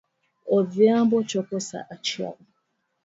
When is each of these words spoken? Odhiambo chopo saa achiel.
Odhiambo 0.55 1.17
chopo 1.29 1.57
saa 1.67 1.89
achiel. 1.93 2.37